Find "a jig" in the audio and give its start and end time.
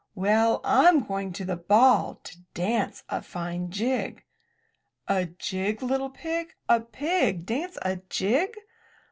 5.07-5.83, 7.83-8.55